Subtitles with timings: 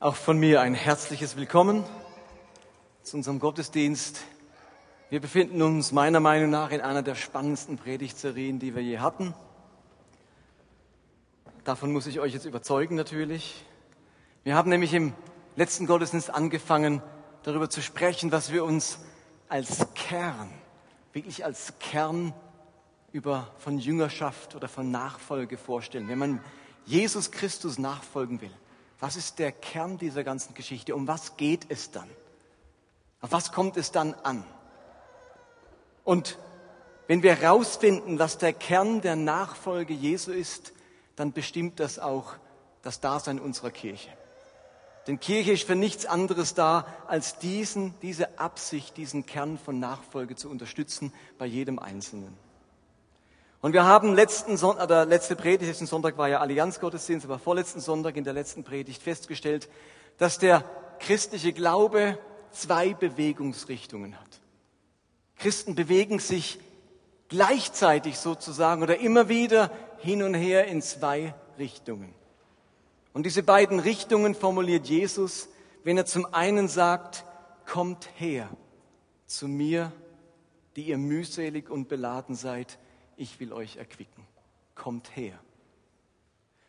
[0.00, 1.82] Auch von mir ein herzliches Willkommen
[3.02, 4.20] zu unserem Gottesdienst.
[5.10, 9.34] Wir befinden uns meiner Meinung nach in einer der spannendsten Predigtserien, die wir je hatten.
[11.64, 13.64] Davon muss ich euch jetzt überzeugen natürlich.
[14.44, 15.14] Wir haben nämlich im
[15.56, 17.02] letzten Gottesdienst angefangen,
[17.42, 19.00] darüber zu sprechen, was wir uns
[19.48, 20.48] als Kern,
[21.12, 22.34] wirklich als Kern
[23.10, 26.06] über, von Jüngerschaft oder von Nachfolge vorstellen.
[26.06, 26.40] Wenn man
[26.86, 28.52] Jesus Christus nachfolgen will,
[29.00, 30.94] was ist der Kern dieser ganzen Geschichte?
[30.94, 32.08] Um was geht es dann?
[33.20, 34.44] Auf was kommt es dann an?
[36.04, 36.38] Und
[37.06, 40.72] wenn wir herausfinden, was der Kern der Nachfolge Jesu ist,
[41.16, 42.34] dann bestimmt das auch
[42.82, 44.10] das Dasein unserer Kirche.
[45.06, 50.36] Denn Kirche ist für nichts anderes da, als diesen, diese Absicht, diesen Kern von Nachfolge
[50.36, 52.36] zu unterstützen bei jedem Einzelnen.
[53.60, 57.80] Und wir haben letzten Sonntag, oder letzte Predigt, letzten Sonntag war ja Allianzgottesdienst, aber vorletzten
[57.80, 59.68] Sonntag in der letzten Predigt festgestellt,
[60.16, 60.64] dass der
[61.00, 62.18] christliche Glaube
[62.52, 64.40] zwei Bewegungsrichtungen hat.
[65.36, 66.60] Christen bewegen sich
[67.28, 72.14] gleichzeitig sozusagen oder immer wieder hin und her in zwei Richtungen.
[73.12, 75.48] Und diese beiden Richtungen formuliert Jesus,
[75.82, 77.24] wenn er zum einen sagt,
[77.66, 78.48] kommt her
[79.26, 79.92] zu mir,
[80.76, 82.78] die ihr mühselig und beladen seid,
[83.18, 84.24] ich will euch erquicken.
[84.74, 85.38] Kommt her.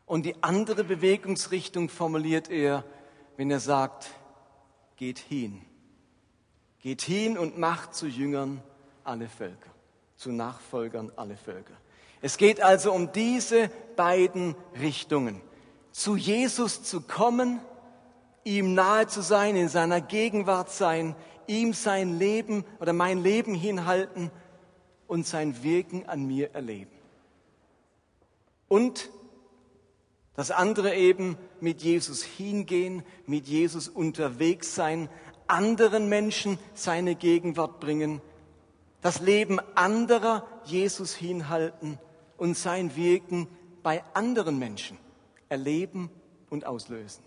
[0.06, 2.84] Und die andere Bewegungsrichtung formuliert er,
[3.38, 4.10] wenn er sagt,
[4.96, 5.62] geht hin.
[6.80, 8.62] Geht hin und macht zu Jüngern
[9.04, 9.70] alle Völker,
[10.16, 11.76] zu Nachfolgern alle Völker.
[12.22, 15.42] Es geht also um diese beiden Richtungen.
[15.92, 17.60] Zu Jesus zu kommen,
[18.44, 21.16] ihm nahe zu sein, in seiner Gegenwart sein,
[21.48, 24.32] ihm sein Leben oder mein Leben hinhalten
[25.10, 26.92] und sein Wirken an mir erleben.
[28.68, 29.10] Und
[30.36, 35.10] das andere eben mit Jesus hingehen, mit Jesus unterwegs sein,
[35.48, 38.22] anderen Menschen seine Gegenwart bringen,
[39.02, 41.98] das Leben anderer Jesus hinhalten
[42.38, 43.48] und sein Wirken
[43.82, 44.98] bei anderen Menschen
[45.50, 46.12] erleben
[46.52, 47.24] und auslösen.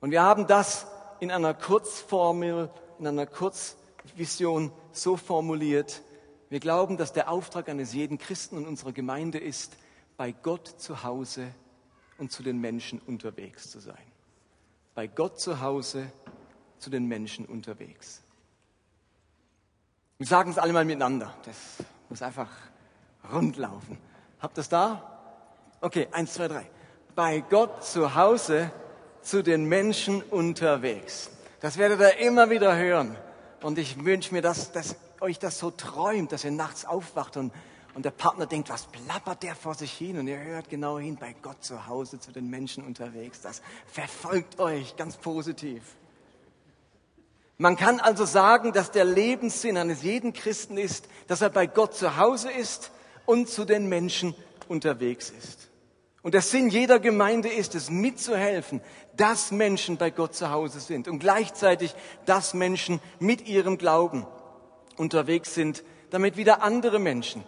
[0.00, 0.88] Und wir haben das
[1.20, 6.02] in einer Kurzformel, in einer Kurzvision so formuliert,
[6.50, 9.76] wir glauben, dass der Auftrag eines jeden Christen und unserer Gemeinde ist,
[10.16, 11.46] bei Gott zu Hause
[12.18, 13.96] und zu den Menschen unterwegs zu sein.
[14.94, 16.12] Bei Gott zu Hause,
[16.78, 18.22] zu den Menschen unterwegs.
[20.18, 21.32] Wir sagen es alle mal miteinander.
[21.44, 21.56] Das
[22.08, 22.50] muss einfach
[23.32, 23.96] rundlaufen.
[24.40, 25.20] Habt ihr das da?
[25.80, 26.68] Okay, eins, zwei, drei.
[27.14, 28.72] Bei Gott zu Hause,
[29.22, 31.30] zu den Menschen unterwegs.
[31.60, 33.16] Das werdet ihr immer wieder hören.
[33.62, 37.52] Und ich wünsche mir, dass das euch das so träumt, dass ihr nachts aufwacht und,
[37.94, 40.18] und der Partner denkt, was plappert der vor sich hin?
[40.18, 43.40] Und ihr hört genau hin, bei Gott zu Hause, zu den Menschen unterwegs.
[43.40, 45.82] Das verfolgt euch ganz positiv.
[47.58, 51.94] Man kann also sagen, dass der Lebenssinn eines jeden Christen ist, dass er bei Gott
[51.94, 52.90] zu Hause ist
[53.26, 54.34] und zu den Menschen
[54.66, 55.68] unterwegs ist.
[56.22, 58.80] Und der Sinn jeder Gemeinde ist es, mitzuhelfen,
[59.16, 61.94] dass Menschen bei Gott zu Hause sind und gleichzeitig,
[62.24, 64.26] dass Menschen mit ihrem Glauben
[65.00, 67.42] unterwegs sind, damit wieder andere Menschen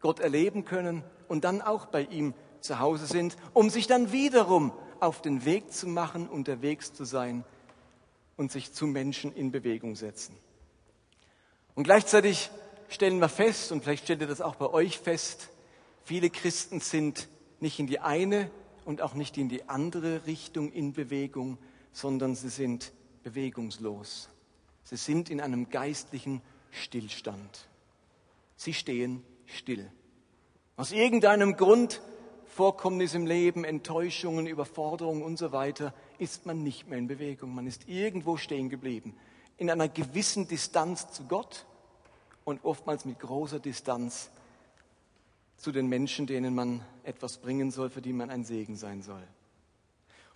[0.00, 4.72] Gott erleben können und dann auch bei ihm zu Hause sind, um sich dann wiederum
[5.00, 7.44] auf den Weg zu machen, unterwegs zu sein
[8.36, 10.36] und sich zu Menschen in Bewegung setzen.
[11.74, 12.50] Und gleichzeitig
[12.88, 15.48] stellen wir fest, und vielleicht stellt ihr das auch bei euch fest,
[16.04, 18.48] viele Christen sind nicht in die eine
[18.84, 21.58] und auch nicht in die andere Richtung in Bewegung,
[21.92, 22.92] sondern sie sind
[23.24, 24.28] bewegungslos.
[24.84, 27.68] Sie sind in einem geistlichen Stillstand.
[28.56, 29.90] Sie stehen still.
[30.76, 32.00] Aus irgendeinem Grund,
[32.46, 37.54] Vorkommnis im Leben, Enttäuschungen, Überforderungen und so weiter, ist man nicht mehr in Bewegung.
[37.54, 39.16] Man ist irgendwo stehen geblieben.
[39.56, 41.66] In einer gewissen Distanz zu Gott
[42.44, 44.30] und oftmals mit großer Distanz
[45.56, 49.22] zu den Menschen, denen man etwas bringen soll, für die man ein Segen sein soll.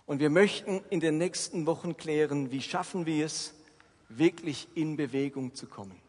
[0.05, 3.55] Und wir möchten in den nächsten Wochen klären, wie schaffen wir es,
[4.09, 5.99] wirklich in Bewegung zu kommen.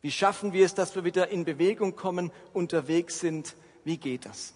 [0.00, 3.56] Wie schaffen wir es, dass wir wieder in Bewegung kommen, unterwegs sind?
[3.84, 4.54] Wie geht das?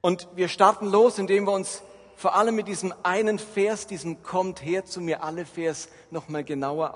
[0.00, 1.82] Und wir starten los, indem wir uns
[2.16, 6.94] vor allem mit diesem einen Vers, diesem kommt her zu mir alle Vers nochmal genauer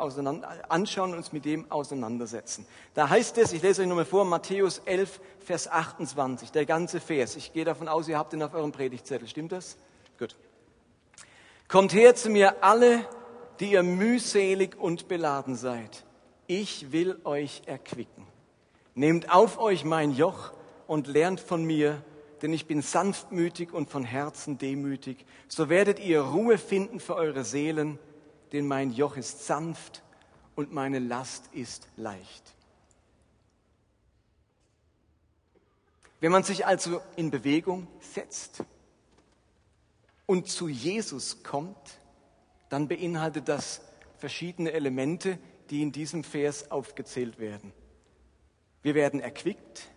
[0.69, 2.67] anschauen und uns mit dem auseinandersetzen.
[2.95, 7.37] Da heißt es, ich lese euch nochmal vor, Matthäus 11, Vers 28, der ganze Vers.
[7.37, 9.27] Ich gehe davon aus, ihr habt ihn auf eurem Predigtzettel.
[9.27, 9.77] Stimmt das?
[10.19, 10.37] Gut.
[11.67, 13.05] Kommt her zu mir alle,
[13.61, 16.05] die ihr mühselig und beladen seid
[16.49, 18.27] ich will euch erquicken.
[18.95, 20.53] Nehmt auf euch mein Joch
[20.89, 22.03] und lernt von mir,
[22.43, 25.25] denn ich bin sanftmütig und von Herzen demütig.
[25.47, 27.99] So werdet ihr Ruhe finden für eure Seelen,
[28.53, 30.03] denn mein Joch ist sanft
[30.57, 32.55] und meine Last ist leicht.
[36.21, 38.65] Wenn man sich also in Bewegung setzt
[40.27, 42.01] und zu Jesus kommt,
[42.71, 43.83] dann beinhaltet das
[44.17, 45.39] verschiedene Elemente,
[45.71, 47.73] die in diesem Vers aufgezählt werden.
[48.83, 49.91] Wir werden erquickt,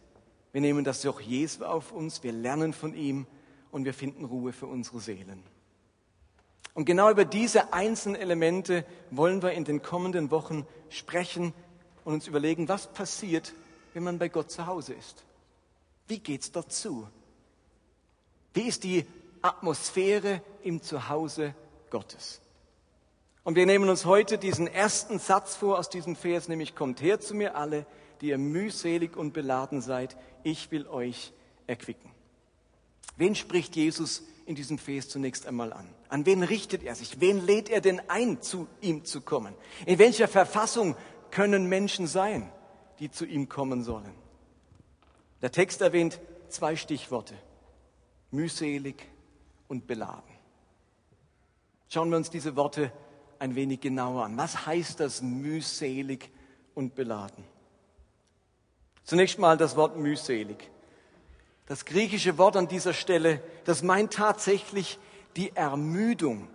[0.51, 3.25] wir nehmen das Joch Jesu auf uns, wir lernen von ihm
[3.71, 5.43] und wir finden Ruhe für unsere Seelen.
[6.73, 11.53] Und genau über diese einzelnen Elemente wollen wir in den kommenden Wochen sprechen
[12.05, 13.53] und uns überlegen, was passiert,
[13.93, 15.25] wenn man bei Gott zu Hause ist.
[16.07, 17.07] Wie geht's dort zu?
[18.53, 19.05] Wie ist die
[19.41, 21.55] Atmosphäre im Zuhause
[21.89, 22.41] Gottes?
[23.43, 27.19] Und wir nehmen uns heute diesen ersten Satz vor aus diesem Vers, nämlich kommt her
[27.19, 27.87] zu mir alle,
[28.21, 31.33] die ihr mühselig und beladen seid, ich will euch
[31.65, 32.11] erquicken.
[33.17, 35.87] Wen spricht Jesus in diesem Vers zunächst einmal an?
[36.09, 37.19] An wen richtet er sich?
[37.19, 39.55] Wen lädt er denn ein, zu ihm zu kommen?
[39.87, 40.95] In welcher Verfassung
[41.31, 42.51] können Menschen sein,
[42.99, 44.13] die zu ihm kommen sollen?
[45.41, 47.33] Der Text erwähnt zwei Stichworte.
[48.29, 48.95] Mühselig
[49.67, 50.31] und beladen.
[51.89, 52.91] Schauen wir uns diese Worte
[53.41, 54.37] ein wenig genauer an.
[54.37, 56.29] Was heißt das mühselig
[56.75, 57.43] und beladen?
[59.03, 60.69] Zunächst mal das Wort mühselig.
[61.65, 64.99] Das griechische Wort an dieser Stelle, das meint tatsächlich
[65.37, 66.47] die Ermüdung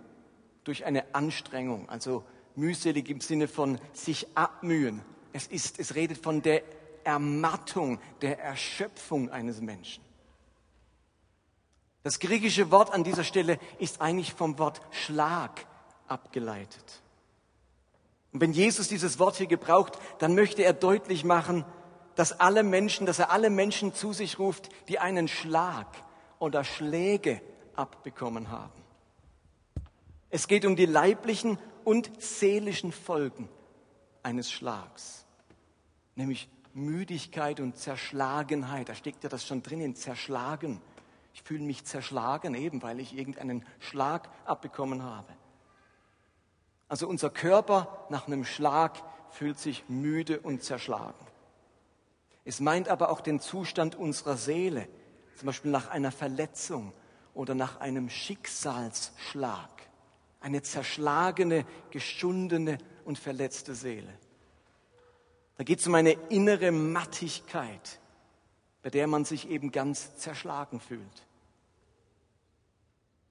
[0.63, 2.23] durch eine Anstrengung, also
[2.55, 5.01] mühselig im Sinne von sich abmühen.
[5.33, 6.63] Es ist, es redet von der
[7.03, 10.03] Ermattung, der Erschöpfung eines Menschen.
[12.03, 15.67] Das griechische Wort an dieser Stelle ist eigentlich vom Wort Schlag
[16.07, 17.01] abgeleitet.
[18.33, 21.65] Und wenn Jesus dieses Wort hier gebraucht, dann möchte er deutlich machen,
[22.15, 25.87] dass alle Menschen, dass er alle Menschen zu sich ruft, die einen Schlag
[26.39, 27.41] oder Schläge
[27.75, 28.83] abbekommen haben.
[30.29, 33.47] Es geht um die leiblichen und seelischen Folgen
[34.23, 35.25] eines Schlags,
[36.15, 38.89] nämlich Müdigkeit und Zerschlagenheit.
[38.89, 40.81] Da steckt ja das schon drin in zerschlagen.
[41.33, 45.31] Ich fühle mich zerschlagen eben, weil ich irgendeinen Schlag abbekommen habe.
[46.87, 49.01] Also unser Körper nach einem Schlag
[49.31, 51.25] fühlt sich müde und zerschlagen.
[52.45, 54.87] Es meint aber auch den Zustand unserer Seele,
[55.35, 56.93] zum Beispiel nach einer Verletzung
[57.33, 59.69] oder nach einem Schicksalsschlag.
[60.39, 64.13] Eine zerschlagene, geschundene und verletzte Seele.
[65.57, 67.99] Da geht es um eine innere Mattigkeit,
[68.81, 71.25] bei der man sich eben ganz zerschlagen fühlt.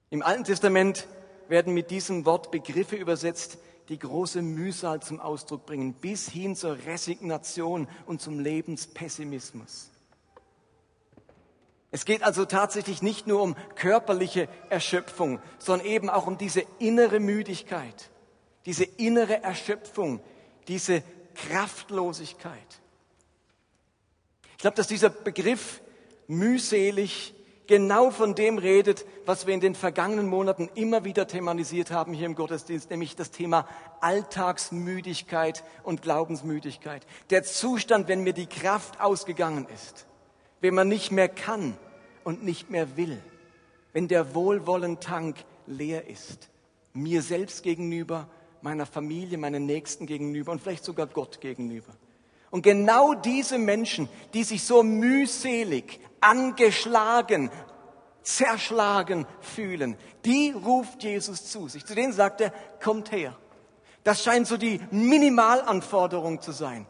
[0.09, 1.07] Im Alten Testament
[1.49, 3.57] werden mit diesem Wort Begriffe übersetzt,
[3.89, 9.91] die große Mühsal zum Ausdruck bringen, bis hin zur Resignation und zum Lebenspessimismus.
[11.89, 17.19] Es geht also tatsächlich nicht nur um körperliche Erschöpfung, sondern eben auch um diese innere
[17.19, 18.09] Müdigkeit,
[18.65, 20.19] diese innere Erschöpfung,
[20.67, 21.01] diese
[21.33, 22.81] Kraftlosigkeit.
[24.51, 25.81] Ich glaube, dass dieser Begriff
[26.27, 27.33] mühselig
[27.67, 32.25] genau von dem redet, was wir in den vergangenen Monaten immer wieder thematisiert haben hier
[32.25, 33.67] im Gottesdienst, nämlich das Thema
[34.01, 37.05] Alltagsmüdigkeit und Glaubensmüdigkeit.
[37.29, 40.07] Der Zustand, wenn mir die Kraft ausgegangen ist,
[40.61, 41.77] wenn man nicht mehr kann
[42.23, 43.21] und nicht mehr will,
[43.93, 45.35] wenn der Wohlwollentank
[45.67, 46.49] leer ist,
[46.93, 48.27] mir selbst gegenüber,
[48.61, 51.93] meiner Familie, meinen Nächsten gegenüber und vielleicht sogar Gott gegenüber.
[52.49, 57.51] Und genau diese Menschen, die sich so mühselig, angeschlagen,
[58.21, 61.85] zerschlagen fühlen, die ruft Jesus zu sich.
[61.85, 62.51] Zu denen sagt er,
[62.83, 63.37] kommt her.
[64.03, 66.87] Das scheint so die Minimalanforderung zu sein.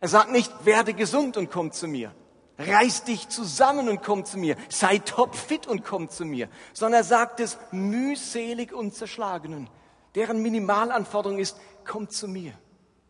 [0.00, 2.14] Er sagt nicht, werde gesund und komm zu mir.
[2.58, 4.56] Reiß dich zusammen und komm zu mir.
[4.68, 6.48] Sei topfit und komm zu mir.
[6.72, 9.68] Sondern er sagt es mühselig und zerschlagenen.
[10.14, 12.52] Deren Minimalanforderung ist, komm zu mir.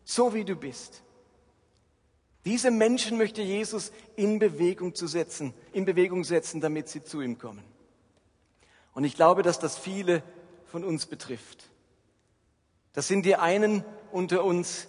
[0.04, 1.02] So wie du bist.
[2.46, 7.38] Diese Menschen möchte Jesus in Bewegung zu setzen, in Bewegung setzen, damit sie zu ihm
[7.38, 7.64] kommen.
[8.94, 10.22] Und ich glaube, dass das viele
[10.66, 11.68] von uns betrifft.
[12.92, 14.86] Das sind die einen unter uns,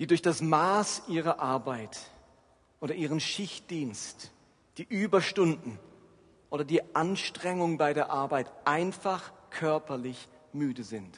[0.00, 2.00] die durch das Maß ihrer Arbeit
[2.80, 4.32] oder ihren Schichtdienst,
[4.76, 5.78] die Überstunden
[6.50, 11.16] oder die Anstrengung bei der Arbeit einfach körperlich müde sind.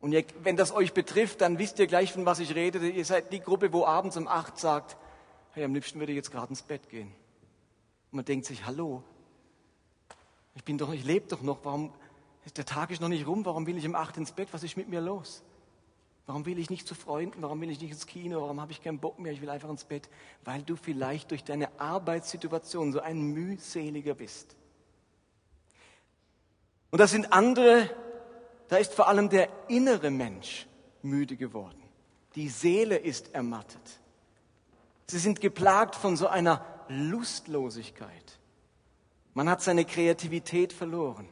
[0.00, 2.88] Und ihr, wenn das euch betrifft, dann wisst ihr gleich, von was ich rede.
[2.88, 4.96] Ihr seid die Gruppe, wo abends um acht sagt,
[5.52, 7.08] hey, am liebsten würde ich jetzt gerade ins Bett gehen.
[8.10, 9.02] Und man denkt sich, hallo,
[10.54, 11.92] ich bin doch, ich lebe doch noch, warum,
[12.56, 14.48] der Tag ist noch nicht rum, warum will ich um acht ins Bett?
[14.52, 15.42] Was ist mit mir los?
[16.26, 17.42] Warum will ich nicht zu Freunden?
[17.42, 18.40] Warum will ich nicht ins Kino?
[18.40, 19.32] Warum habe ich keinen Bock mehr?
[19.32, 20.08] Ich will einfach ins Bett.
[20.44, 24.54] Weil du vielleicht durch deine Arbeitssituation so ein mühseliger bist.
[26.90, 27.90] Und das sind andere,
[28.70, 30.68] da ist vor allem der innere Mensch
[31.02, 31.82] müde geworden.
[32.36, 34.00] Die Seele ist ermattet.
[35.08, 38.38] Sie sind geplagt von so einer Lustlosigkeit.
[39.34, 41.28] Man hat seine Kreativität verloren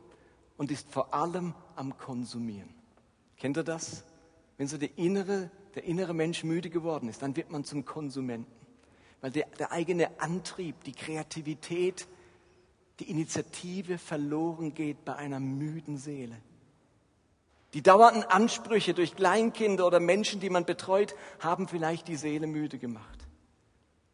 [0.57, 2.75] und ist vor allem am Konsumieren.
[3.37, 4.03] Kennt ihr das?
[4.57, 8.51] Wenn so der innere, der innere Mensch müde geworden ist, dann wird man zum Konsumenten.
[9.21, 12.09] Weil der, der eigene Antrieb, die Kreativität,
[12.99, 16.37] die Initiative verloren geht bei einer müden Seele.
[17.75, 22.79] Die dauernden Ansprüche durch Kleinkinder oder Menschen, die man betreut, haben vielleicht die Seele müde
[22.79, 23.27] gemacht.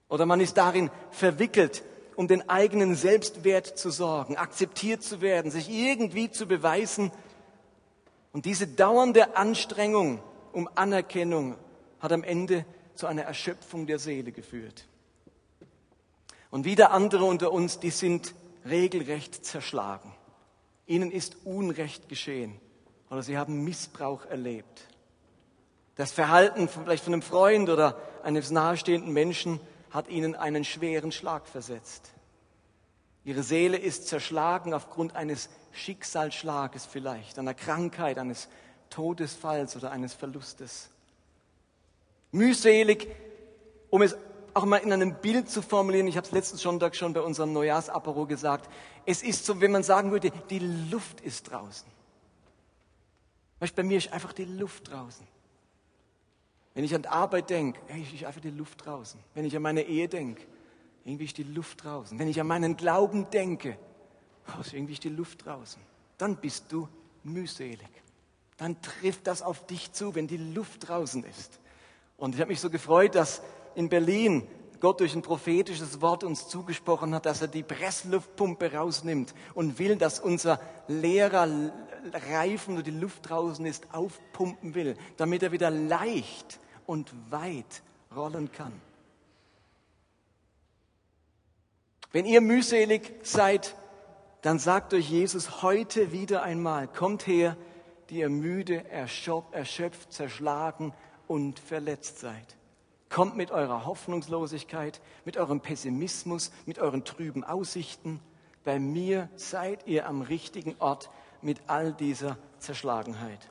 [0.08, 1.84] Oder man ist darin verwickelt,
[2.16, 7.12] um den eigenen Selbstwert zu sorgen, akzeptiert zu werden, sich irgendwie zu beweisen.
[8.32, 10.20] Und diese dauernde Anstrengung
[10.52, 11.56] um Anerkennung
[12.00, 14.86] hat am Ende zu einer Erschöpfung der Seele geführt.
[16.50, 18.34] Und wieder andere unter uns, die sind
[18.64, 20.12] regelrecht zerschlagen.
[20.86, 22.60] Ihnen ist Unrecht geschehen
[23.14, 24.88] oder sie haben Missbrauch erlebt.
[25.94, 31.46] Das Verhalten vielleicht von einem Freund oder eines nahestehenden Menschen hat ihnen einen schweren Schlag
[31.46, 32.12] versetzt.
[33.24, 38.48] Ihre Seele ist zerschlagen aufgrund eines Schicksalsschlages vielleicht, einer Krankheit, eines
[38.90, 40.90] Todesfalls oder eines Verlustes.
[42.32, 43.08] Mühselig,
[43.90, 44.16] um es
[44.54, 47.52] auch mal in einem Bild zu formulieren, ich habe es letzten Sonntag schon bei unserem
[47.52, 48.68] Neujahrsapero gesagt,
[49.06, 50.58] es ist so, wenn man sagen würde, die
[50.90, 51.93] Luft ist draußen.
[53.64, 55.26] Weißt, bei mir ist einfach die Luft draußen.
[56.74, 57.80] Wenn ich an die Arbeit denke,
[58.12, 59.18] ist einfach die Luft draußen.
[59.32, 60.42] Wenn ich an meine Ehe denke,
[61.02, 62.18] irgendwie ist die Luft draußen.
[62.18, 63.78] Wenn ich an meinen Glauben denke,
[64.48, 65.80] oh, ist irgendwie die Luft draußen.
[66.18, 66.90] Dann bist du
[67.22, 67.88] mühselig.
[68.58, 71.58] Dann trifft das auf dich zu, wenn die Luft draußen ist.
[72.18, 73.40] Und ich habe mich so gefreut, dass
[73.74, 74.46] in Berlin
[74.80, 79.96] Gott durch ein prophetisches Wort uns zugesprochen hat, dass er die Pressluftpumpe rausnimmt und will,
[79.96, 81.72] dass unser leerer
[82.12, 87.82] Reifen, wo die Luft draußen ist, aufpumpen will, damit er wieder leicht und weit
[88.14, 88.72] rollen kann.
[92.12, 93.74] Wenn ihr mühselig seid,
[94.42, 97.56] dann sagt euch Jesus heute wieder einmal, kommt her,
[98.10, 100.92] die ihr müde, erschöpft, zerschlagen
[101.26, 102.56] und verletzt seid.
[103.08, 108.20] Kommt mit eurer Hoffnungslosigkeit, mit eurem Pessimismus, mit euren trüben Aussichten.
[108.64, 111.10] Bei mir seid ihr am richtigen Ort
[111.44, 113.48] mit all dieser Zerschlagenheit.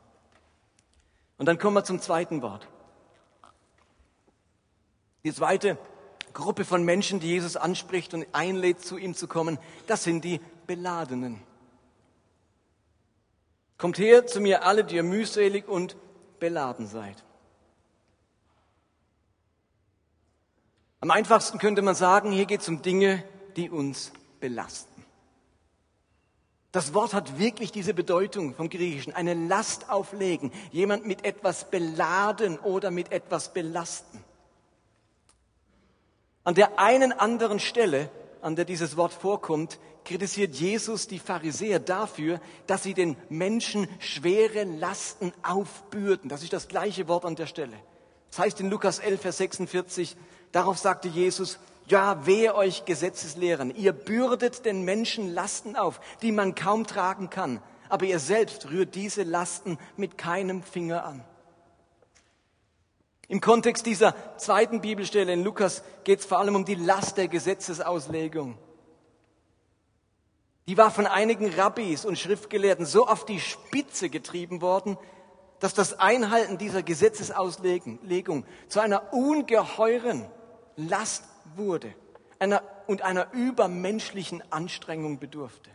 [1.37, 2.67] Und dann kommen wir zum zweiten Wort.
[5.23, 5.77] Die zweite
[6.33, 9.57] Gruppe von Menschen, die Jesus anspricht und einlädt, zu ihm zu kommen,
[9.87, 11.41] das sind die Beladenen.
[13.77, 15.95] Kommt her zu mir alle, die ihr mühselig und
[16.39, 17.23] beladen seid.
[20.99, 23.23] Am einfachsten könnte man sagen, hier geht es um Dinge,
[23.57, 24.92] die uns belasten.
[26.73, 32.57] Das Wort hat wirklich diese Bedeutung vom Griechischen, eine Last auflegen, jemand mit etwas beladen
[32.57, 34.23] oder mit etwas belasten.
[36.43, 38.09] An der einen anderen Stelle,
[38.41, 44.63] an der dieses Wort vorkommt, kritisiert Jesus die Pharisäer dafür, dass sie den Menschen schwere
[44.63, 46.27] Lasten aufbürden.
[46.27, 47.77] Das ist das gleiche Wort an der Stelle.
[48.31, 50.17] Das heißt in Lukas 11, Vers 46,
[50.53, 56.55] Darauf sagte Jesus, ja, wehe euch Gesetzeslehrern, ihr bürdet den Menschen Lasten auf, die man
[56.55, 61.23] kaum tragen kann, aber ihr selbst rührt diese Lasten mit keinem Finger an.
[63.27, 67.27] Im Kontext dieser zweiten Bibelstelle in Lukas geht es vor allem um die Last der
[67.27, 68.57] Gesetzesauslegung.
[70.67, 74.97] Die war von einigen Rabbis und Schriftgelehrten so auf die Spitze getrieben worden,
[75.59, 80.25] dass das Einhalten dieser Gesetzesauslegung zu einer ungeheuren
[80.75, 81.23] Last
[81.57, 81.93] wurde
[82.39, 85.69] einer, und einer übermenschlichen Anstrengung bedurfte.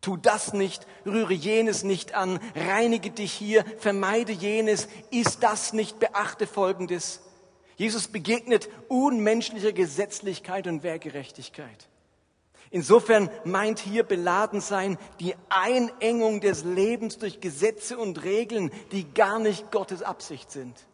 [0.00, 5.98] Tu das nicht, rühre jenes nicht an, reinige dich hier, vermeide jenes, ist das nicht,
[5.98, 7.22] beachte Folgendes.
[7.76, 11.88] Jesus begegnet unmenschlicher Gesetzlichkeit und Wehrgerechtigkeit.
[12.70, 19.38] Insofern meint hier beladen sein die Einengung des Lebens durch Gesetze und Regeln, die gar
[19.38, 20.86] nicht Gottes Absicht sind.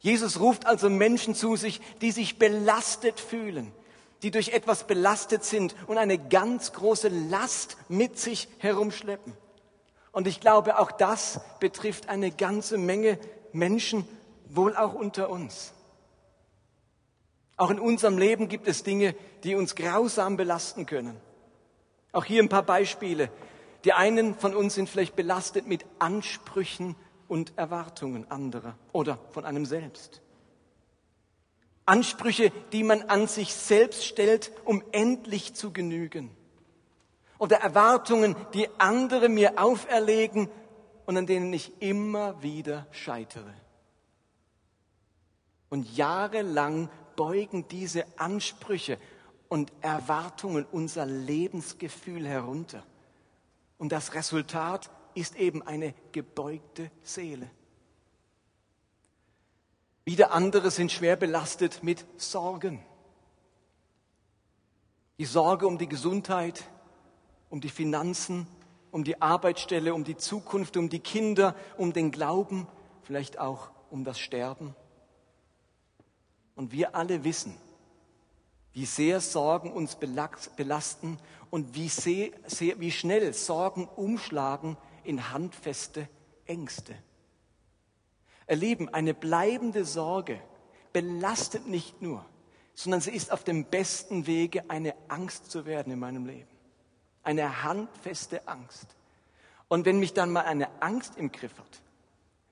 [0.00, 3.72] Jesus ruft also Menschen zu sich, die sich belastet fühlen,
[4.22, 9.32] die durch etwas belastet sind und eine ganz große Last mit sich herumschleppen.
[10.12, 13.18] Und ich glaube, auch das betrifft eine ganze Menge
[13.52, 14.06] Menschen,
[14.48, 15.72] wohl auch unter uns.
[17.56, 21.20] Auch in unserem Leben gibt es Dinge, die uns grausam belasten können.
[22.12, 23.30] Auch hier ein paar Beispiele.
[23.84, 26.96] Die einen von uns sind vielleicht belastet mit Ansprüchen
[27.28, 30.22] und Erwartungen anderer oder von einem selbst.
[31.84, 36.30] Ansprüche, die man an sich selbst stellt, um endlich zu genügen.
[37.38, 40.50] Oder Erwartungen, die andere mir auferlegen
[41.06, 43.54] und an denen ich immer wieder scheitere.
[45.70, 48.98] Und jahrelang beugen diese Ansprüche
[49.48, 52.82] und Erwartungen unser Lebensgefühl herunter.
[53.78, 57.50] Und das Resultat ist eben eine gebeugte Seele.
[60.04, 62.80] Wieder andere sind schwer belastet mit Sorgen.
[65.18, 66.64] Die Sorge um die Gesundheit,
[67.50, 68.46] um die Finanzen,
[68.90, 72.68] um die Arbeitsstelle, um die Zukunft, um die Kinder, um den Glauben,
[73.02, 74.74] vielleicht auch um das Sterben.
[76.54, 77.56] Und wir alle wissen,
[78.72, 81.18] wie sehr Sorgen uns belasten
[81.50, 86.08] und wie, sehr, sehr, wie schnell Sorgen umschlagen in handfeste
[86.46, 86.94] Ängste.
[88.46, 90.40] Erleben, eine bleibende Sorge
[90.92, 92.24] belastet nicht nur,
[92.74, 96.48] sondern sie ist auf dem besten Wege, eine Angst zu werden in meinem Leben.
[97.22, 98.86] Eine handfeste Angst.
[99.68, 101.82] Und wenn mich dann mal eine Angst im Griff hat,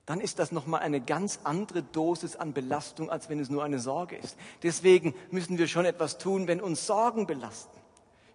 [0.05, 3.79] dann ist das nochmal eine ganz andere Dosis an Belastung, als wenn es nur eine
[3.79, 4.37] Sorge ist.
[4.63, 7.77] Deswegen müssen wir schon etwas tun, wenn uns Sorgen belasten.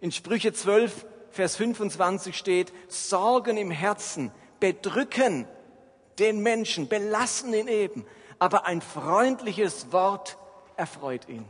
[0.01, 5.47] In Sprüche 12, Vers 25 steht, Sorgen im Herzen bedrücken
[6.19, 8.07] den Menschen, belassen ihn eben,
[8.39, 10.37] aber ein freundliches Wort
[10.77, 11.45] erfreut ihn.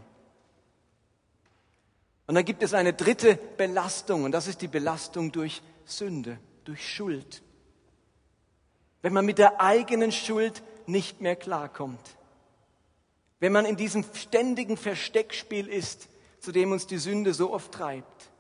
[2.26, 6.88] Und dann gibt es eine dritte Belastung, und das ist die Belastung durch Sünde, durch
[6.88, 7.42] Schuld.
[9.02, 12.16] Wenn man mit der eigenen Schuld nicht mehr klarkommt,
[13.40, 16.08] wenn man in diesem ständigen Versteckspiel ist,
[16.38, 18.31] zu dem uns die Sünde so oft treibt,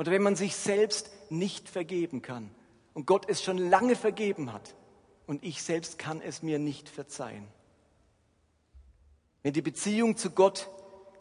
[0.00, 2.50] oder wenn man sich selbst nicht vergeben kann
[2.94, 4.74] und Gott es schon lange vergeben hat
[5.26, 7.46] und ich selbst kann es mir nicht verzeihen.
[9.42, 10.70] Wenn die Beziehung zu Gott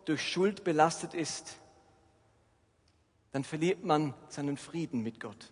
[0.05, 1.57] durch Schuld belastet ist,
[3.33, 5.51] dann verliert man seinen Frieden mit Gott.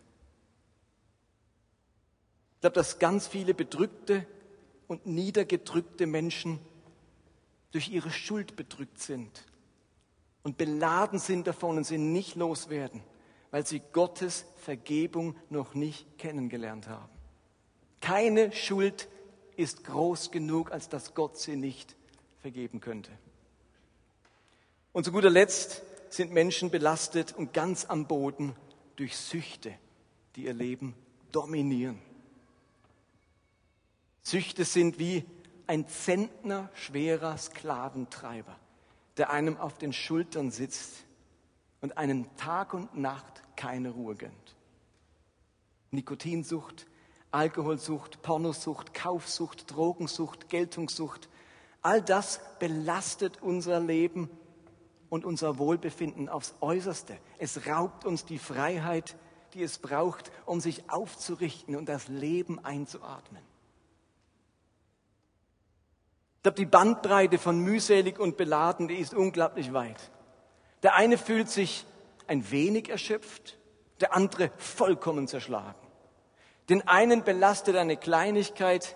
[2.55, 4.25] Ich glaube, dass ganz viele bedrückte
[4.87, 6.59] und niedergedrückte Menschen
[7.71, 9.43] durch ihre Schuld bedrückt sind
[10.43, 13.03] und beladen sind davon und sie nicht loswerden,
[13.51, 17.09] weil sie Gottes Vergebung noch nicht kennengelernt haben.
[18.01, 19.07] Keine Schuld
[19.55, 21.95] ist groß genug, als dass Gott sie nicht
[22.41, 23.11] vergeben könnte.
[24.93, 28.55] Und zu guter Letzt sind Menschen belastet und ganz am Boden
[28.95, 29.73] durch Süchte,
[30.35, 30.95] die ihr Leben
[31.31, 31.99] dominieren.
[34.23, 35.25] Süchte sind wie
[35.67, 38.55] ein Zentner schwerer Sklaventreiber,
[39.17, 41.06] der einem auf den Schultern sitzt
[41.81, 44.55] und einen Tag und Nacht keine Ruhe gönnt.
[45.91, 46.87] Nikotinsucht,
[47.31, 51.29] Alkoholsucht, Pornosucht, Kaufsucht, Drogensucht, Geltungssucht,
[51.81, 54.29] all das belastet unser Leben
[55.09, 57.17] und unser Wohlbefinden aufs äußerste.
[57.37, 59.15] Es raubt uns die Freiheit,
[59.53, 63.41] die es braucht, um sich aufzurichten und das Leben einzuatmen.
[66.37, 70.11] Ich glaube, die Bandbreite von mühselig und beladen, die ist unglaublich weit.
[70.83, 71.85] Der eine fühlt sich
[72.27, 73.57] ein wenig erschöpft,
[73.99, 75.87] der andere vollkommen zerschlagen.
[76.69, 78.95] Den einen belastet eine Kleinigkeit,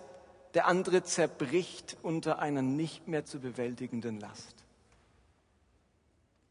[0.54, 4.56] der andere zerbricht unter einer nicht mehr zu bewältigenden Last.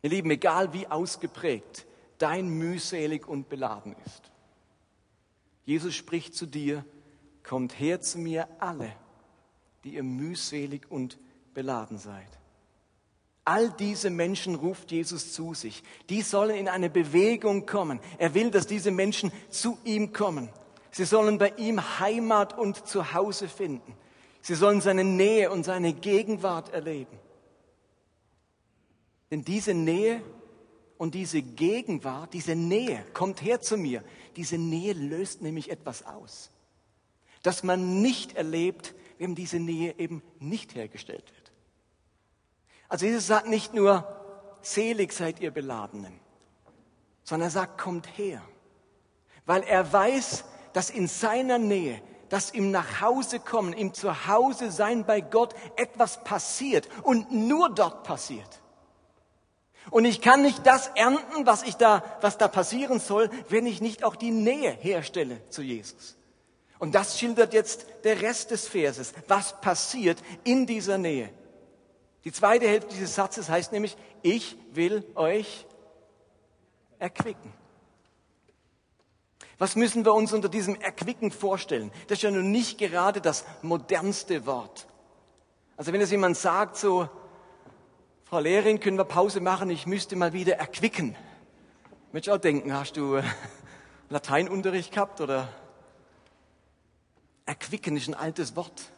[0.02, 1.86] Ihr Lieben, egal wie ausgeprägt
[2.18, 4.30] dein mühselig und beladen ist,
[5.64, 6.84] Jesus spricht zu dir,
[7.42, 8.92] kommt her zu mir alle,
[9.84, 11.18] die ihr mühselig und
[11.54, 12.39] beladen seid.
[13.50, 15.82] All diese Menschen ruft Jesus zu sich.
[16.08, 17.98] Die sollen in eine Bewegung kommen.
[18.16, 20.50] Er will, dass diese Menschen zu ihm kommen.
[20.92, 23.92] Sie sollen bei ihm Heimat und Zuhause finden.
[24.40, 27.18] Sie sollen seine Nähe und seine Gegenwart erleben.
[29.32, 30.22] Denn diese Nähe
[30.96, 34.04] und diese Gegenwart, diese Nähe, kommt her zu mir.
[34.36, 36.50] Diese Nähe löst nämlich etwas aus,
[37.42, 41.39] das man nicht erlebt, wenn diese Nähe eben nicht hergestellt wird.
[42.90, 44.04] Also Jesus sagt nicht nur,
[44.62, 46.12] selig seid ihr Beladenen,
[47.22, 48.42] sondern er sagt, kommt her.
[49.46, 54.72] Weil er weiß, dass in seiner Nähe, dass ihm nach Hause kommen, ihm zu Hause
[54.72, 58.60] sein bei Gott etwas passiert und nur dort passiert.
[59.90, 63.80] Und ich kann nicht das ernten, was ich da, was da passieren soll, wenn ich
[63.80, 66.16] nicht auch die Nähe herstelle zu Jesus.
[66.80, 71.30] Und das schildert jetzt der Rest des Verses, was passiert in dieser Nähe.
[72.24, 75.66] Die zweite Hälfte dieses Satzes heißt nämlich, ich will euch
[76.98, 77.52] erquicken.
[79.58, 81.92] Was müssen wir uns unter diesem Erquicken vorstellen?
[82.08, 84.86] Das ist ja nun nicht gerade das modernste Wort.
[85.76, 87.08] Also wenn es jemand sagt, so,
[88.24, 91.16] Frau Lehrerin, können wir Pause machen, ich müsste mal wieder erquicken.
[92.12, 93.22] Ich auch denken, hast du äh,
[94.08, 95.48] Lateinunterricht gehabt oder?
[97.44, 98.92] Erquicken ist ein altes Wort.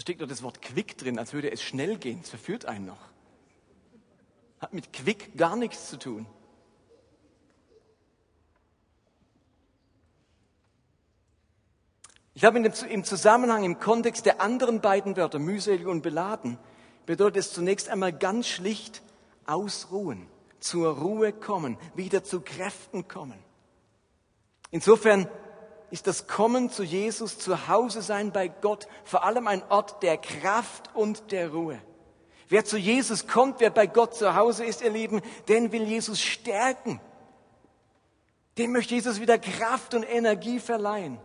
[0.00, 2.20] Da steckt noch das Wort quick drin, als würde es schnell gehen.
[2.22, 3.10] Es verführt einen noch.
[4.58, 6.24] Hat mit quick gar nichts zu tun.
[12.32, 16.56] Ich habe im Zusammenhang, im Kontext der anderen beiden Wörter, mühselig und beladen,
[17.04, 19.02] bedeutet es zunächst einmal ganz schlicht
[19.44, 20.28] ausruhen,
[20.60, 23.38] zur Ruhe kommen, wieder zu Kräften kommen.
[24.70, 25.28] Insofern
[25.90, 30.18] ist das Kommen zu Jesus, zu Hause sein bei Gott, vor allem ein Ort der
[30.18, 31.80] Kraft und der Ruhe.
[32.48, 36.20] Wer zu Jesus kommt, wer bei Gott zu Hause ist, ihr Lieben, den will Jesus
[36.20, 37.00] stärken.
[38.58, 41.18] Dem möchte Jesus wieder Kraft und Energie verleihen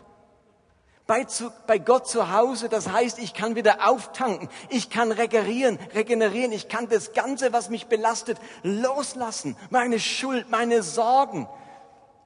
[1.08, 5.78] bei, zu, bei Gott zu Hause, das heißt, ich kann wieder auftanken, ich kann regenerieren,
[5.93, 9.56] regenerieren, ich kann das Ganze, was mich belastet, loslassen.
[9.69, 11.47] Meine Schuld, meine Sorgen,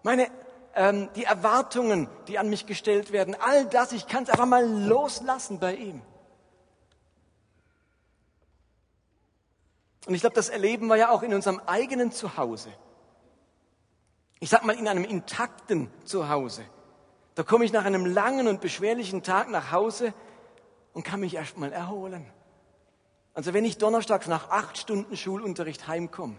[0.03, 0.27] meine,
[0.75, 4.65] ähm, die Erwartungen, die an mich gestellt werden, all das, ich kann es einfach mal
[4.65, 6.01] loslassen bei ihm.
[10.05, 12.69] Und ich glaube, das erleben wir ja auch in unserem eigenen Zuhause.
[14.39, 16.63] Ich sag mal, in einem intakten Zuhause.
[17.35, 20.13] Da komme ich nach einem langen und beschwerlichen Tag nach Hause
[20.93, 22.25] und kann mich erstmal erholen.
[23.33, 26.37] Also wenn ich donnerstags nach acht Stunden Schulunterricht heimkomme,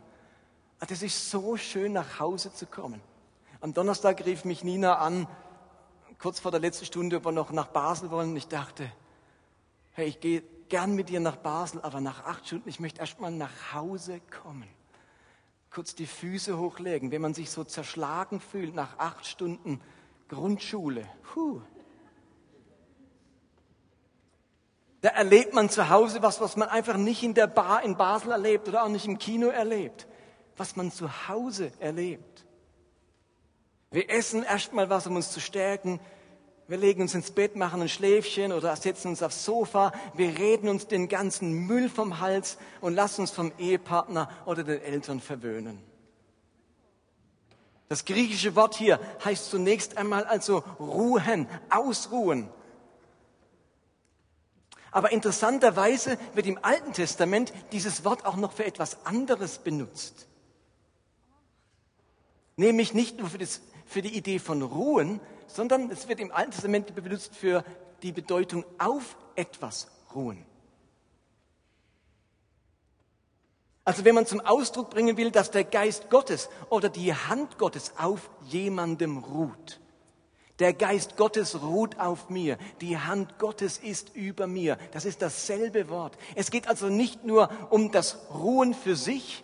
[0.80, 3.00] ah, das ist so schön nach Hause zu kommen.
[3.62, 5.28] Am Donnerstag rief mich Nina an,
[6.18, 8.34] kurz vor der letzten Stunde, ob wir noch nach Basel wollen.
[8.34, 8.90] Ich dachte,
[9.92, 13.32] hey, ich gehe gern mit dir nach Basel, aber nach acht Stunden, ich möchte erstmal
[13.32, 14.68] nach Hause kommen.
[15.70, 19.82] Kurz die Füße hochlegen, wenn man sich so zerschlagen fühlt nach acht Stunden
[20.28, 21.06] Grundschule.
[21.22, 21.60] Puh.
[25.02, 28.32] Da erlebt man zu Hause was, was man einfach nicht in der Bar in Basel
[28.32, 30.06] erlebt oder auch nicht im Kino erlebt.
[30.56, 32.46] Was man zu Hause erlebt.
[33.90, 35.98] Wir essen erstmal was, um uns zu stärken.
[36.68, 39.92] Wir legen uns ins Bett, machen ein Schläfchen oder setzen uns aufs Sofa.
[40.14, 44.80] Wir reden uns den ganzen Müll vom Hals und lassen uns vom Ehepartner oder den
[44.80, 45.82] Eltern verwöhnen.
[47.88, 52.48] Das griechische Wort hier heißt zunächst einmal also ruhen, ausruhen.
[54.92, 60.28] Aber interessanterweise wird im Alten Testament dieses Wort auch noch für etwas anderes benutzt.
[62.54, 66.52] Nämlich nicht nur für, das, für die Idee von Ruhen, sondern es wird im Alten
[66.52, 67.64] Testament benutzt für
[68.04, 70.46] die Bedeutung auf etwas ruhen.
[73.84, 77.94] Also wenn man zum Ausdruck bringen will, dass der Geist Gottes oder die Hand Gottes
[77.98, 79.80] auf jemandem ruht.
[80.60, 82.58] Der Geist Gottes ruht auf mir.
[82.80, 84.78] Die Hand Gottes ist über mir.
[84.92, 86.16] Das ist dasselbe Wort.
[86.36, 89.42] Es geht also nicht nur um das Ruhen für sich,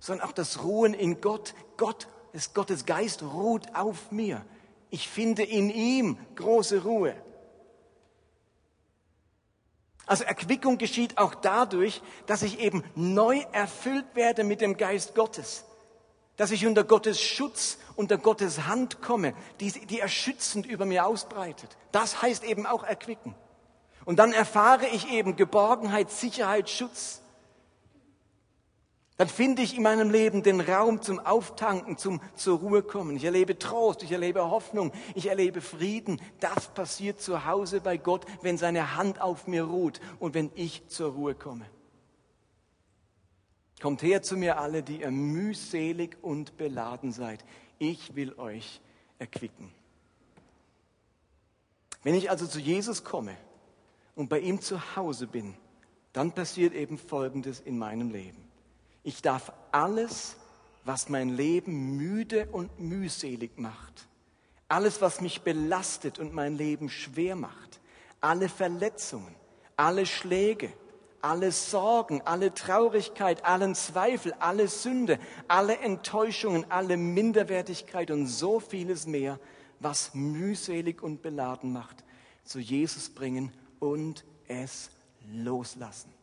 [0.00, 1.54] sondern auch das Ruhen in Gott.
[1.76, 4.44] Gott, ist Gottes Geist ruht auf mir.
[4.90, 7.16] Ich finde in ihm große Ruhe.
[10.06, 15.64] Also Erquickung geschieht auch dadurch, dass ich eben neu erfüllt werde mit dem Geist Gottes.
[16.36, 21.06] Dass ich unter Gottes Schutz, unter Gottes Hand komme, die, die er schützend über mir
[21.06, 21.76] ausbreitet.
[21.90, 23.34] Das heißt eben auch Erquicken.
[24.04, 27.22] Und dann erfahre ich eben Geborgenheit, Sicherheit, Schutz
[29.16, 33.16] dann finde ich in meinem Leben den Raum zum Auftanken, zum zur Ruhe kommen.
[33.16, 36.20] Ich erlebe Trost, ich erlebe Hoffnung, ich erlebe Frieden.
[36.38, 40.86] Das passiert zu Hause bei Gott, wenn seine Hand auf mir ruht und wenn ich
[40.88, 41.64] zur Ruhe komme.
[43.80, 47.42] Kommt her zu mir alle, die ihr mühselig und beladen seid.
[47.78, 48.80] Ich will euch
[49.18, 49.72] erquicken.
[52.02, 53.34] Wenn ich also zu Jesus komme
[54.14, 55.54] und bei ihm zu Hause bin,
[56.12, 58.45] dann passiert eben Folgendes in meinem Leben.
[59.06, 60.34] Ich darf alles,
[60.84, 64.08] was mein Leben müde und mühselig macht,
[64.66, 67.80] alles, was mich belastet und mein Leben schwer macht,
[68.20, 69.32] alle Verletzungen,
[69.76, 70.72] alle Schläge,
[71.22, 79.06] alle Sorgen, alle Traurigkeit, allen Zweifel, alle Sünde, alle Enttäuschungen, alle Minderwertigkeit und so vieles
[79.06, 79.38] mehr,
[79.78, 82.02] was mühselig und beladen macht,
[82.42, 84.90] zu Jesus bringen und es
[85.30, 86.15] loslassen.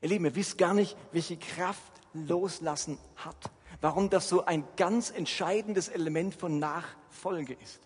[0.00, 3.50] Ihr Lieben, ihr wisst gar nicht, welche Kraft Loslassen hat.
[3.80, 7.80] Warum das so ein ganz entscheidendes Element von Nachfolge ist.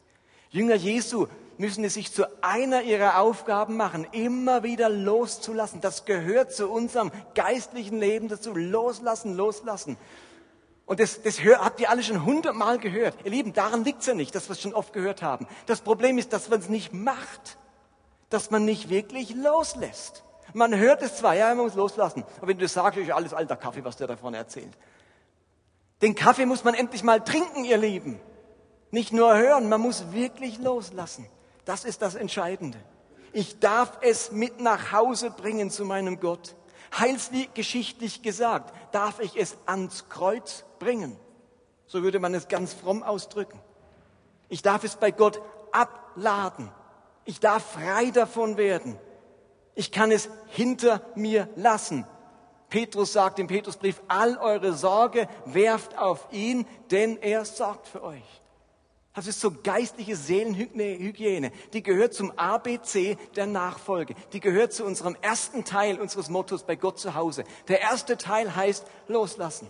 [0.51, 1.27] Jünger Jesu
[1.59, 5.81] müssen es sich zu einer ihrer Aufgaben machen, immer wieder loszulassen.
[5.81, 8.55] Das gehört zu unserem geistlichen Leben dazu.
[8.55, 9.97] Loslassen, loslassen.
[10.85, 13.17] Und das, das habt ihr alle schon hundertmal gehört.
[13.25, 15.47] Ihr Lieben, daran liegt's ja nicht, dass wir es schon oft gehört haben.
[15.67, 17.59] Das Problem ist, dass man es nicht macht.
[18.29, 20.25] Dass man nicht wirklich loslässt.
[20.55, 22.25] Man hört es zwar, ja, man muss loslassen.
[22.39, 24.73] Aber wenn du das sagst, ist alles alter Kaffee, was der da vorne erzählt.
[26.03, 28.21] Den Kaffee muss man endlich mal trinken, ihr Lieben.
[28.91, 31.27] Nicht nur hören, man muss wirklich loslassen.
[31.65, 32.79] Das ist das Entscheidende.
[33.33, 36.55] Ich darf es mit nach Hause bringen zu meinem Gott.
[36.99, 41.17] Heilsgeschichtlich gesagt, darf ich es ans Kreuz bringen.
[41.87, 43.59] So würde man es ganz fromm ausdrücken.
[44.51, 46.71] Ich darf es bei Gott abladen.
[47.25, 48.99] Ich darf frei davon werden.
[49.75, 52.07] Ich kann es hinter mir lassen.
[52.69, 58.43] Petrus sagt im Petrusbrief, all eure Sorge werft auf ihn, denn er sorgt für euch.
[59.15, 61.53] Das ist so geistliche Seelenhygiene.
[61.75, 64.15] Die gehört zum ABC der Nachfolge.
[64.33, 67.45] Die gehört zu unserem ersten Teil unseres Mottos bei Gott zu Hause.
[67.69, 69.69] Der erste Teil heißt loslassen.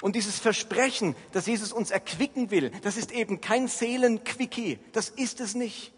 [0.00, 4.78] Und dieses Versprechen, dass Jesus uns erquicken will, das ist eben kein Seelenquickie.
[4.92, 5.92] Das ist es nicht.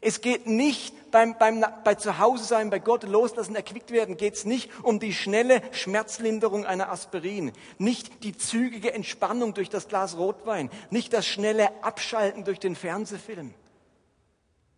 [0.00, 4.44] Es geht nicht beim, beim, bei Zuhause sein, bei Gott loslassen, erquickt werden, geht es
[4.46, 10.70] nicht um die schnelle Schmerzlinderung einer Aspirin, nicht die zügige Entspannung durch das Glas Rotwein,
[10.88, 13.52] nicht das schnelle Abschalten durch den Fernsehfilm,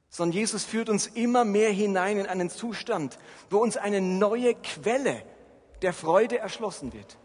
[0.08, 5.22] sondern Jesus führt uns immer mehr hinein in einen Zustand, wo uns eine neue Quelle
[5.82, 7.16] der Freude erschlossen wird,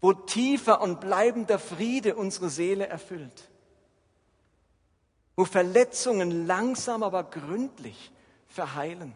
[0.00, 3.48] wo tiefer und bleibender Friede unsere Seele erfüllt
[5.36, 8.12] wo Verletzungen langsam aber gründlich
[8.46, 9.12] verheilen,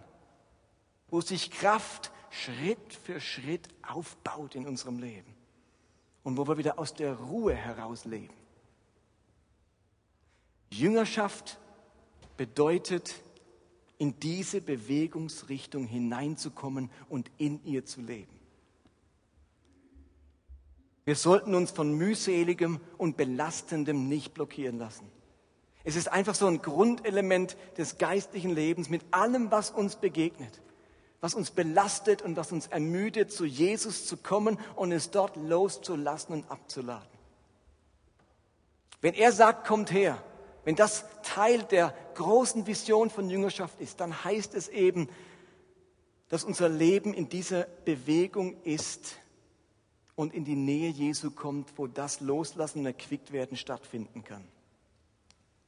[1.09, 5.35] wo sich Kraft Schritt für Schritt aufbaut in unserem Leben
[6.23, 8.35] und wo wir wieder aus der Ruhe heraus leben.
[10.71, 11.59] Jüngerschaft
[12.37, 13.15] bedeutet,
[13.99, 18.39] in diese Bewegungsrichtung hineinzukommen und in ihr zu leben.
[21.05, 25.11] Wir sollten uns von mühseligem und belastendem nicht blockieren lassen.
[25.89, 30.61] Es ist einfach so ein Grundelement des geistlichen Lebens mit allem, was uns begegnet,
[31.23, 36.35] was uns belastet und was uns ermüdet, zu Jesus zu kommen und es dort loszulassen
[36.35, 37.09] und abzuladen.
[39.01, 40.23] Wenn er sagt, kommt her,
[40.67, 45.09] wenn das Teil der großen Vision von Jüngerschaft ist, dann heißt es eben,
[46.29, 49.17] dass unser Leben in dieser Bewegung ist
[50.17, 54.45] und in die Nähe Jesu kommt, wo das Loslassen und Erquickt werden stattfinden kann.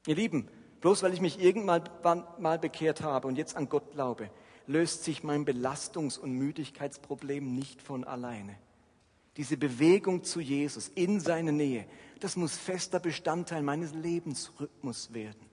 [0.07, 0.49] Ihr Lieben,
[0.81, 4.31] bloß weil ich mich irgendwann mal bekehrt habe und jetzt an Gott glaube,
[4.67, 8.57] löst sich mein Belastungs- und Müdigkeitsproblem nicht von alleine.
[9.37, 11.87] Diese Bewegung zu Jesus in seine Nähe,
[12.21, 15.51] das muss fester Bestandteil meines Lebensrhythmus werden.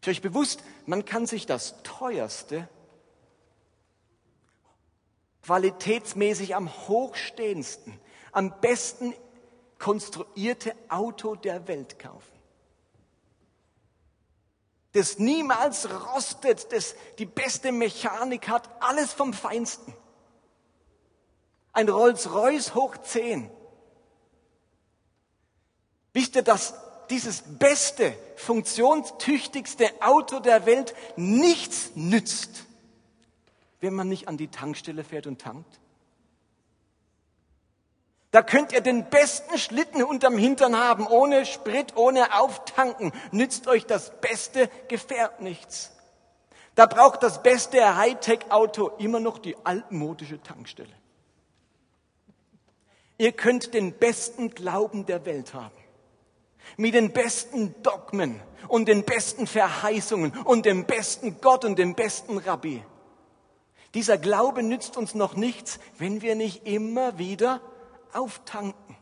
[0.00, 2.68] Ist euch bewusst, man kann sich das teuerste,
[5.42, 7.98] qualitätsmäßig am hochstehendsten,
[8.32, 9.14] am besten
[9.78, 12.29] konstruierte Auto der Welt kaufen.
[14.92, 19.94] Das niemals rostet, das die beste Mechanik hat, alles vom Feinsten.
[21.72, 23.48] Ein Rolls-Royce hoch 10.
[26.12, 26.74] Wisst ihr, dass
[27.08, 32.64] dieses beste, funktionstüchtigste Auto der Welt nichts nützt,
[33.80, 35.80] wenn man nicht an die Tankstelle fährt und tankt?
[38.30, 43.12] Da könnt ihr den besten Schlitten unterm Hintern haben, ohne Sprit, ohne Auftanken.
[43.32, 45.92] Nützt euch das beste Gefährt nichts.
[46.76, 50.92] Da braucht das beste Hightech-Auto immer noch die altmodische Tankstelle.
[53.18, 55.74] Ihr könnt den besten Glauben der Welt haben.
[56.76, 62.38] Mit den besten Dogmen und den besten Verheißungen und dem besten Gott und dem besten
[62.38, 62.84] Rabbi.
[63.94, 67.60] Dieser Glaube nützt uns noch nichts, wenn wir nicht immer wieder
[68.14, 68.96] auftanken.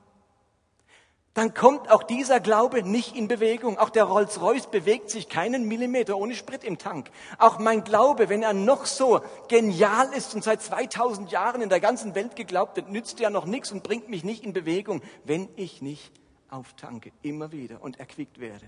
[1.38, 3.78] Dann kommt auch dieser Glaube nicht in Bewegung.
[3.78, 7.12] Auch der Rolls-Royce bewegt sich keinen Millimeter ohne Sprit im Tank.
[7.38, 11.78] Auch mein Glaube, wenn er noch so genial ist und seit 2000 Jahren in der
[11.78, 15.48] ganzen Welt geglaubt wird, nützt ja noch nichts und bringt mich nicht in Bewegung, wenn
[15.54, 16.10] ich nicht
[16.50, 18.66] auftanke, immer wieder und erquickt werde.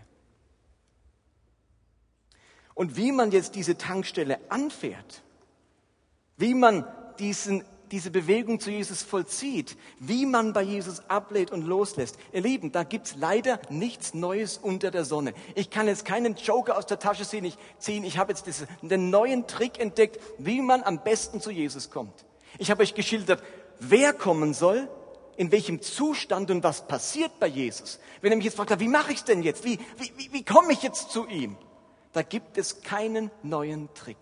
[2.75, 5.23] Und wie man jetzt diese Tankstelle anfährt,
[6.37, 6.87] wie man
[7.19, 12.17] diesen diese Bewegung zu Jesus vollzieht, wie man bei Jesus ablädt und loslässt.
[12.33, 15.35] Ihr Lieben, da gibt's leider nichts Neues unter der Sonne.
[15.55, 17.45] Ich kann jetzt keinen Joker aus der Tasche ziehen.
[17.45, 18.05] Ich, ziehen.
[18.17, 22.25] habe jetzt diesen, den neuen Trick entdeckt, wie man am besten zu Jesus kommt.
[22.59, 23.43] Ich habe euch geschildert,
[23.81, 24.89] wer kommen soll,
[25.37, 27.99] in welchem Zustand und was passiert bei Jesus.
[28.21, 29.65] Wenn er mich jetzt fragt, wie mache ich denn jetzt?
[29.65, 31.57] Wie, wie, wie, wie komme ich jetzt zu ihm?
[32.13, 34.19] Da gibt es keinen neuen Trick.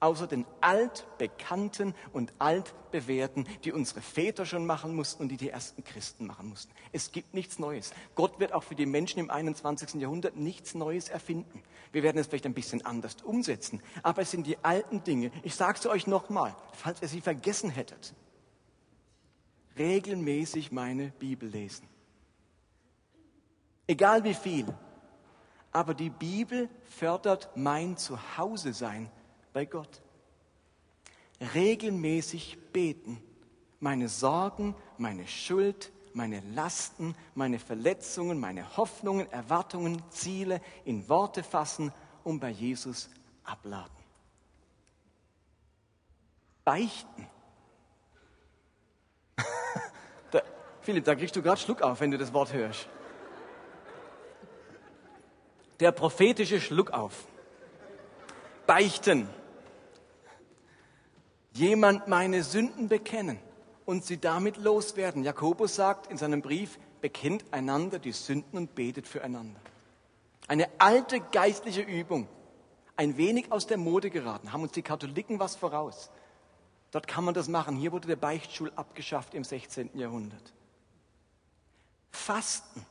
[0.00, 5.84] Außer den altbekannten und altbewährten, die unsere Väter schon machen mussten und die die ersten
[5.84, 6.72] Christen machen mussten.
[6.92, 7.92] Es gibt nichts Neues.
[8.14, 9.94] Gott wird auch für die Menschen im 21.
[9.94, 11.62] Jahrhundert nichts Neues erfinden.
[11.92, 15.30] Wir werden es vielleicht ein bisschen anders umsetzen, aber es sind die alten Dinge.
[15.42, 18.14] Ich sage es euch nochmal, falls ihr sie vergessen hättet.
[19.78, 21.88] Regelmäßig meine Bibel lesen.
[23.86, 24.66] Egal wie viel.
[25.72, 29.10] Aber die Bibel fördert mein Zuhause-Sein
[29.56, 30.02] bei Gott.
[31.54, 33.18] Regelmäßig beten,
[33.80, 41.90] meine Sorgen, meine Schuld, meine Lasten, meine Verletzungen, meine Hoffnungen, Erwartungen, Ziele in Worte fassen
[42.22, 43.08] und bei Jesus
[43.44, 43.96] abladen.
[46.62, 47.26] Beichten.
[50.32, 50.42] da,
[50.82, 52.90] Philipp, da kriegst du gerade Schluck auf, wenn du das Wort hörst.
[55.80, 57.26] Der prophetische Schluck auf.
[58.66, 59.26] Beichten
[61.56, 63.38] jemand meine Sünden bekennen
[63.84, 65.24] und sie damit loswerden.
[65.24, 69.60] Jakobus sagt in seinem Brief, bekennt einander die Sünden und betet füreinander.
[70.48, 72.28] Eine alte geistliche Übung,
[72.96, 76.10] ein wenig aus der Mode geraten, haben uns die Katholiken was voraus.
[76.90, 77.76] Dort kann man das machen.
[77.76, 79.90] Hier wurde der Beichtstuhl abgeschafft im 16.
[79.94, 80.52] Jahrhundert.
[82.10, 82.84] Fasten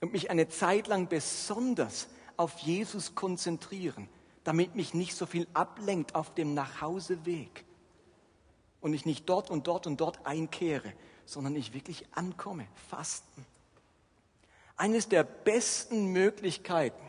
[0.00, 4.08] und mich eine Zeit lang besonders auf Jesus konzentrieren,
[4.44, 7.64] damit mich nicht so viel ablenkt auf dem Nachhauseweg
[8.80, 10.92] und ich nicht dort und dort und dort einkehre,
[11.24, 13.46] sondern ich wirklich ankomme, fasten.
[14.76, 17.04] Eines der besten Möglichkeiten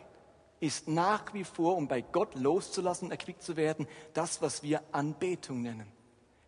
[0.59, 5.61] ist nach wie vor, um bei Gott loszulassen erquickt zu werden, das, was wir Anbetung
[5.61, 5.87] nennen.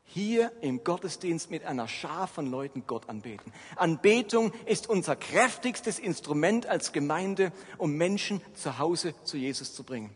[0.04, 3.54] Hier im Gottesdienst mit einer Schar von Leuten Gott anbeten.
[3.78, 10.14] Anbetung ist unser kräftigstes Instrument als Gemeinde, um Menschen zu Hause zu Jesus zu bringen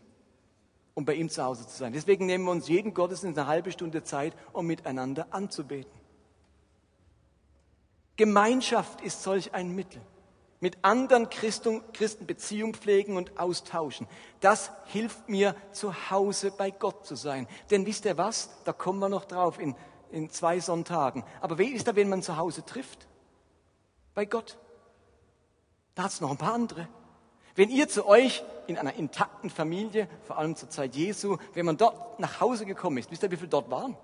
[0.96, 1.92] um bei ihm zu Hause zu sein.
[1.92, 5.92] Deswegen nehmen wir uns jeden Gottesdienst eine halbe Stunde Zeit, um miteinander anzubeten.
[8.16, 10.00] Gemeinschaft ist solch ein Mittel.
[10.58, 14.08] Mit anderen Christen, Christen Beziehung pflegen und austauschen.
[14.40, 17.46] Das hilft mir, zu Hause bei Gott zu sein.
[17.70, 18.48] Denn wisst ihr was?
[18.64, 19.76] Da kommen wir noch drauf in,
[20.10, 21.24] in zwei Sonntagen.
[21.42, 23.06] Aber wie ist da, wenn man zu Hause trifft?
[24.14, 24.56] Bei Gott.
[25.94, 26.88] Da hat es noch ein paar andere.
[27.56, 31.76] Wenn ihr zu euch in einer intakten Familie, vor allem zur Zeit Jesu, wenn man
[31.76, 33.96] dort nach Hause gekommen ist, wisst ihr, wie viele dort waren?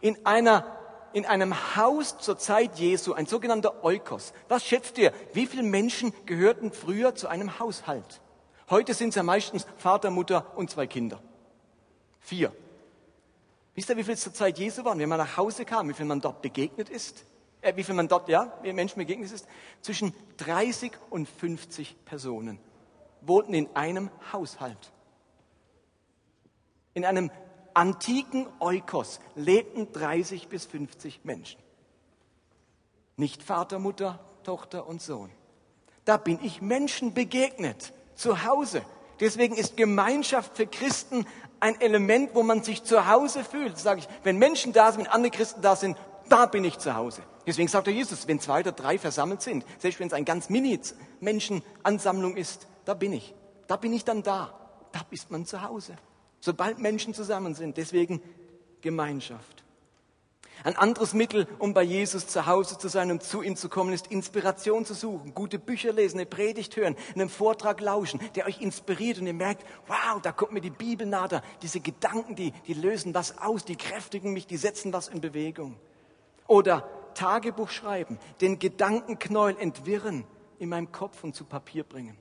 [0.00, 0.78] In einer
[1.14, 4.34] in einem Haus zur Zeit Jesu, ein sogenannter Eukos.
[4.48, 5.12] Was schätzt ihr?
[5.32, 8.20] Wie viele Menschen gehörten früher zu einem Haushalt?
[8.68, 11.22] Heute sind es ja meistens Vater, Mutter und zwei Kinder.
[12.20, 12.52] Vier.
[13.74, 14.98] Wisst ihr, wie viele zur Zeit Jesu waren?
[14.98, 17.24] Wenn man nach Hause kam, wie viel man dort begegnet ist?
[17.60, 19.46] Äh, wie viel man dort, ja, wie Menschen begegnet ist,
[19.80, 22.58] zwischen 30 und 50 Personen
[23.20, 24.92] wohnten in einem Haushalt.
[26.94, 27.30] In einem
[27.74, 31.60] antiken Eukos lebten 30 bis 50 Menschen.
[33.16, 35.30] Nicht Vater, Mutter, Tochter und Sohn.
[36.04, 38.82] Da bin ich Menschen begegnet, zu Hause.
[39.20, 41.26] Deswegen ist Gemeinschaft für Christen
[41.60, 43.78] ein Element, wo man sich zu Hause fühlt.
[43.78, 45.96] Sage ich, wenn Menschen da sind, wenn andere Christen da sind,
[46.28, 47.22] da bin ich zu Hause.
[47.48, 50.50] Deswegen sagt der Jesus, wenn zwei oder drei versammelt sind, selbst wenn es ein ganz
[50.50, 50.78] mini
[51.20, 53.34] Menschenansammlung ist, da bin ich.
[53.66, 54.52] Da bin ich dann da.
[54.92, 55.96] Da ist man zu Hause.
[56.40, 57.78] Sobald Menschen zusammen sind.
[57.78, 58.20] Deswegen
[58.82, 59.64] Gemeinschaft.
[60.62, 63.94] Ein anderes Mittel, um bei Jesus zu Hause zu sein und zu ihm zu kommen,
[63.94, 68.60] ist Inspiration zu suchen, gute Bücher lesen, eine Predigt hören, einen Vortrag lauschen, der euch
[68.60, 72.74] inspiriert und ihr merkt, wow, da kommt mir die Bibel nahe, diese Gedanken, die, die
[72.74, 75.76] lösen was aus, die kräftigen mich, die setzen was in Bewegung.
[76.48, 80.24] Oder Tagebuch schreiben, den Gedankenknäuel entwirren,
[80.60, 82.16] in meinem Kopf und zu Papier bringen.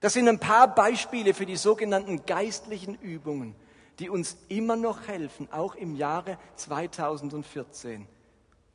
[0.00, 3.54] Das sind ein paar Beispiele für die sogenannten geistlichen Übungen,
[3.98, 8.06] die uns immer noch helfen, auch im Jahre 2014,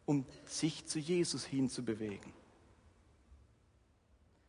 [0.05, 2.33] um sich zu Jesus hinzubewegen.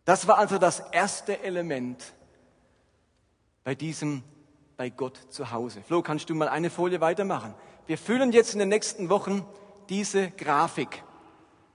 [0.06, 2.14] Das war also das erste Element
[3.62, 4.22] bei diesem
[4.78, 5.82] bei Gott zu Hause.
[5.82, 7.54] Flo, kannst du mal eine Folie weitermachen?
[7.86, 9.44] Wir füllen jetzt in den nächsten Wochen
[9.88, 11.02] diese Grafik.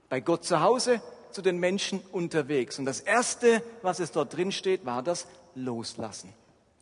[0.10, 2.80] Bei Gott zu Hause, zu den Menschen unterwegs.
[2.80, 6.34] Und das Erste, was es dort drin steht, war das Loslassen.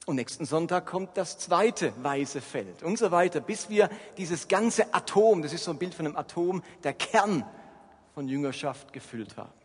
[0.05, 4.93] Und nächsten Sonntag kommt das zweite weiße Feld und so weiter, bis wir dieses ganze
[4.93, 7.45] Atom, das ist so ein Bild von einem Atom, der Kern
[8.13, 9.62] von Jüngerschaft gefüllt haben.